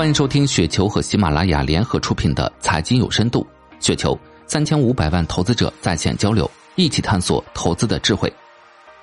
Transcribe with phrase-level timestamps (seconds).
[0.00, 3.46] 欢迎收听雪球和喜马拉雅联合出品的《财经有深度》，
[3.84, 8.32] 雪球三千五百万投资者在线交流，一起探索投资的智慧。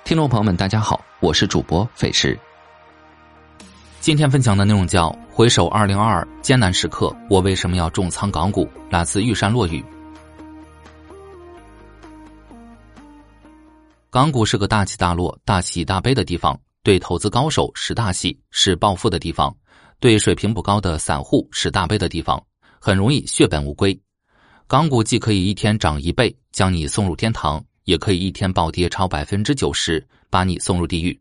[0.02, 2.36] 听众朋友们，大家好，我是主播费时。
[4.00, 9.84] 今天分享的内容叫“回首二零二二艰难时刻，我为什么要重仓港股？”来自玉山落雨。
[14.10, 19.54] 港股是个大起大落、大喜大悲的地方，对投资高手是大喜，是暴富的地方。
[20.00, 22.40] 对水平不高的散户是大悲的地方，
[22.80, 23.98] 很容易血本无归。
[24.66, 31.18] 港股既可以一天涨一倍将你送入天堂，也可以一天暴跌超百分之九十把你送入地狱。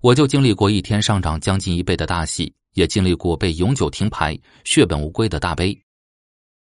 [0.00, 5.78] 我就经历过一天上涨将近一倍的大戏，也经历过被永久停牌、血本无归的大悲。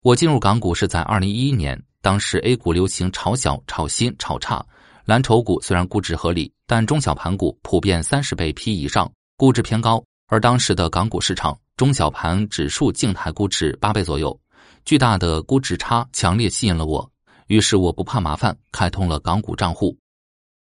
[0.01, 4.65] 我进入港股是在二零一一年，当时 A 股流行炒小、炒新、炒差，
[5.09, 10.03] 蓝筹股虽然估值合理，但中小盘股普遍三十倍 P 以上，估值偏高。
[10.27, 14.39] 而当时的港股市场中小盘指数静态估值八倍左右，
[14.85, 17.11] 巨大的估值差强烈吸引了我，
[17.47, 19.97] 于是我不怕麻烦，开通了港股账户。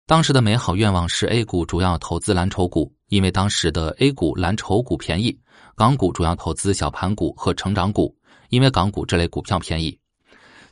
[0.06, 5.30] 当时的美好愿望是 A 股主要投资蓝筹股，因为当时的 A 股蓝筹股便宜；
[5.76, 8.16] 港股主要投资小盘股和成长股，
[8.48, 9.98] 因为港股这类股票便宜。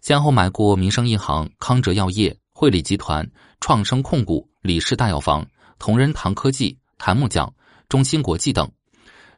[0.00, 3.30] 先后买过民生银行、康哲药业、汇理集团、
[3.60, 5.46] 创生控股、李氏大药房、
[5.78, 7.52] 同仁堂科技、檀木匠。
[7.88, 8.70] 中芯国际等，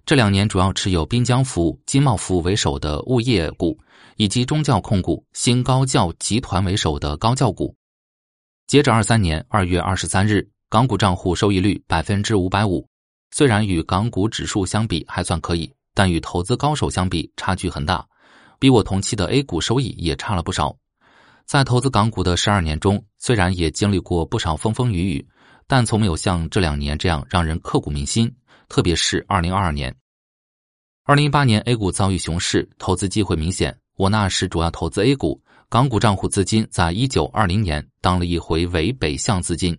[0.05, 3.79] 这两年主要持有滨江服务、金茂服务为首的物业股，
[4.17, 7.75] 以及中教控股、新高教集团为首的高教股。
[8.67, 12.86] 截至二三年二月二十三日，港股账户收益率百分之五百五，
[13.31, 18.07] 虽然与港股指数相比还算可以，但与投资高手相比差距很大，
[18.59, 20.77] 比我同期的 A 股收益也差了不少。
[21.47, 25.29] 在投资港股的十二年中，虽然也经历过不少风风雨雨，
[25.67, 28.35] 但从没有像这两年这样让人刻骨铭心。
[28.69, 29.95] 特别是二零二二年、
[31.05, 33.77] 二零一八年 A 股遭遇熊市，投资机会明显。
[33.98, 39.79] 我那时主要投资 A 股，港股账户资金在一九二零年当了一回伪北向资金。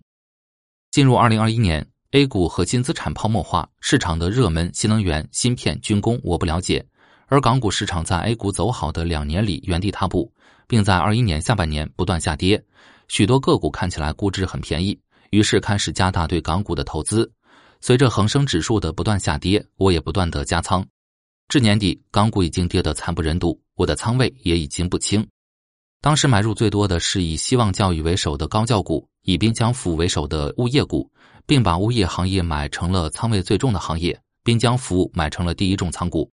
[0.92, 6.86] 进入二零二一年，A 股核心资产泡沫化，市场的热门新能源、芯片、军工我不了解，
[7.26, 10.32] 而港股市场在 A 股走好的两年里原地踏步，
[10.66, 12.62] 并在二一年下半年不断下跌，
[13.08, 14.98] 许多个股看起来估值很便宜，
[15.30, 17.30] 于是开始加大对港股的投资。
[17.80, 20.86] 随着恒生指数的不断下跌，我也不断的加仓。
[21.48, 25.26] 至年底，港股已经跌得惨不忍睹，我的仓位也已经不轻。
[26.00, 31.10] 当时买入最多的是以希望教育为首的高教股，以滨江服务为首的物业股，
[31.46, 36.30] 并把物业行业买成了仓位最重的行业，滨江服务买成了第一重仓股。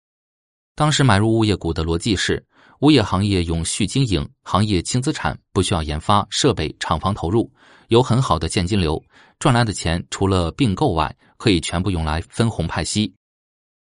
[0.75, 2.45] 当时买入物业股的逻辑是，
[2.81, 7.51] 物业行业永续经营，行业轻资产，不需要研发设备、厂房投入，
[7.89, 9.01] 有很好的现金流，
[9.39, 11.15] 赚来的钱除了并购外。
[11.37, 13.11] 可以全部用来分红派息。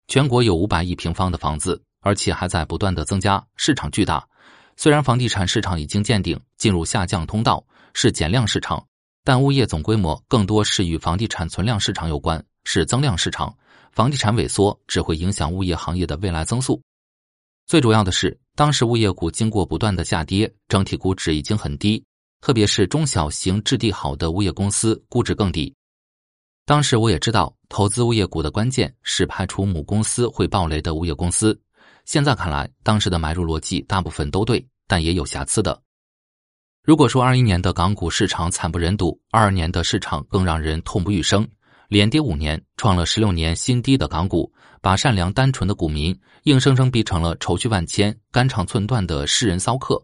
[0.06, 4.24] 全国有五百亿平方的房子，而且还在不断的增加，市场巨大。
[4.76, 7.60] 虽然房地产市场已经见顶，进入下降通道，
[7.92, 8.86] 是减量市场，
[9.24, 13.52] 但物业总规模更多是与房地产存量市场有关，是增量市场。
[13.90, 16.80] 房地产萎缩只会影响物业行业的未来增速。
[17.70, 22.04] 最主要的是，当时物业股经过不断的下跌，整体估值已经很低，
[22.40, 25.72] 特别是中小型质地好的物业公司，估值更低。
[26.66, 31.56] 当时我也知道，投资物业股的关键是排除母公司会暴雷的物业公司。
[32.04, 35.80] 现在看来，当时的买入逻辑大部分都对，但也有瑕疵的。
[36.82, 41.48] 如果说二一年的港股市场惨不忍睹，二二年的市场更让人痛不欲生，
[41.90, 44.48] 连跌五年，创了十六年新低的港股，
[44.80, 50.00] 把善良单纯的股民硬生生逼成了愁绪万千、肝肠寸断的世人骚客。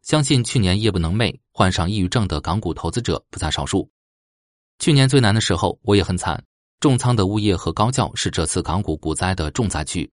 [0.00, 3.86] 相信去年夜不能寐、患上抑郁症的港股投资者不在少数。
[4.78, 6.42] 去年最难的时候，我也很惨。
[6.80, 10.10] 重仓的物业和高教是这次港股股灾的重灾区。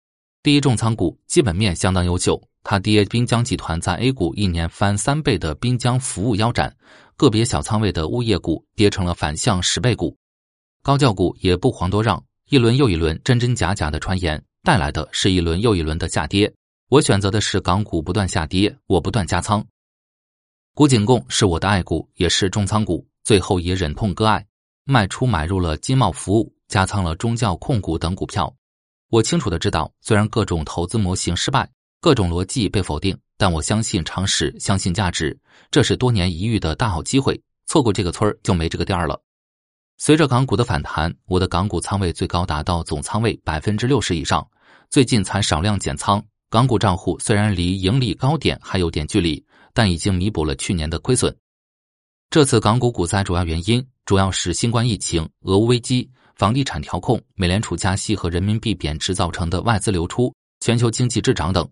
[0.44, 6.78] 第一重仓股基本面相当优秀，它跌滨江集团在 A 股一年翻三倍的滨江服务腰斩，
[7.16, 10.16] 个别小仓位的物业股跌成了反向十倍股。
[10.88, 16.50] 高教股也不遑多让，一轮又一轮真真假假的传言带来的是一轮又一轮的下跌。
[16.88, 19.62] 我选择的是港股不断下跌，我不断加仓。
[20.74, 23.06] 古井贡是我的爱股，也是重仓股。
[23.26, 24.46] 最后也忍痛割爱，
[24.86, 28.56] 卖出买入了金茂服务，加仓了中教控股等股票。
[29.10, 31.70] 我清楚的知道，虽然各种投资模型失败，
[32.00, 35.38] 各种逻辑被否定，但我相信常识，相信价值，
[35.70, 37.38] 这是多年一遇的大好机会。
[37.66, 39.22] 错过这个村儿就没这个店儿了。
[40.00, 44.48] 随着港股的反弹，我的港股仓位最高达到总仓位百分之六十以上。
[44.92, 51.36] 最近才少量减仓，港股账户虽然离盈利高点还有点距离，但已经弥补了去年的亏损。
[52.30, 61.68] 这次港股股灾主要原因主要是新冠疫情、俄乌危机、房地产调控、美联储加息和人民币贬值造成的外资流出全球经济滞涨等。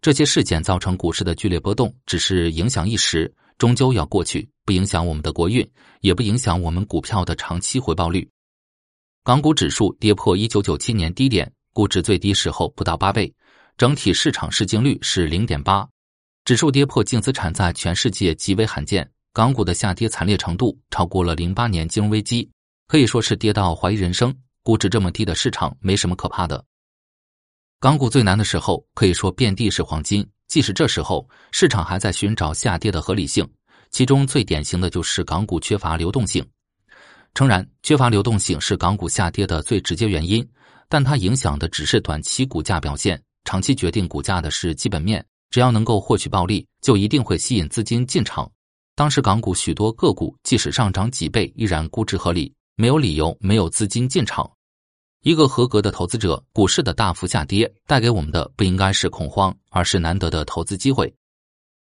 [0.00, 5.68] 这些事件造成股市的剧烈波动，只是影响一时，终究要过去，不影响我们的国运，
[6.00, 8.28] 也不影响我们股票的长期回报率。
[9.22, 13.32] 港股指数跌破一九九七年低点，估值最低时候不到八倍，
[13.78, 15.88] 整体市场市净率是零点八，
[16.44, 19.10] 指数跌破净资产在全世界极为罕见。
[19.32, 22.48] 港股的下跌惨烈程度超过了零八年金融危机，
[22.86, 24.32] 可以说是跌到怀疑人生。
[24.62, 26.64] 估值这么低的市场没什么可怕的。
[27.80, 30.26] 港股最难的时候，可以说遍地是黄金。
[30.54, 33.44] 即使这时候市场还在寻找下跌的合理性，
[33.90, 36.46] 其中最典型的就是港股缺乏流动性。
[37.34, 40.48] 诚然，缺乏流动性是港股下跌的最直接原因，
[40.88, 45.26] 但它影响的只是短期股价表现，长期决定股价的是基本面。
[45.50, 48.48] 只要能够获取暴利，就一定会吸引资金进场。
[48.94, 54.48] 当时港股许多个股即使上涨几倍，依然估值合理，没有理由没有资金进场。
[55.24, 61.10] 一个合格的投资者，股市的大幅下跌带给我们的不应该是恐慌，而是难得的投资机会。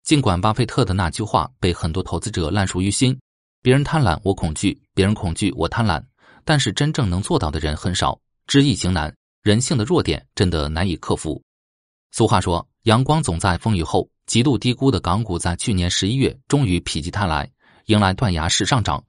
[0.04, 3.18] 尽管巴菲特的那句话被很多投资者烂熟于心
[3.62, 5.98] ：“别人贪婪，我恐惧；别人恐惧，我贪婪。”
[6.44, 11.42] 但是真正能做到的人很少，知易行难，人性的弱点真的难以克服。
[12.10, 17.50] 俗话说：“阳光总在风雨后。”极度低估的港股在去年十一月终于否极泰来，
[17.86, 19.02] 迎来断崖式上涨。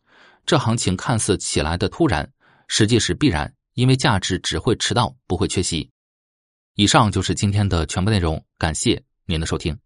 [0.45, 2.31] 这行情看似起来的突然，
[2.69, 3.53] 实际是必然。
[3.73, 5.89] 因为价值只会迟到，不会缺席。
[6.75, 9.77] 以上就是今天的全部内容，感谢您的收听。